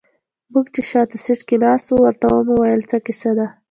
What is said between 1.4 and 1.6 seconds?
کې